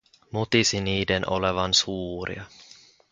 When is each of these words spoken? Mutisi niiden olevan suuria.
Mutisi 0.31 0.81
niiden 0.81 1.29
olevan 1.29 1.73
suuria. 1.73 2.43